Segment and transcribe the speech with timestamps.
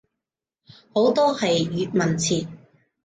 [0.95, 2.47] 好多係粵文詞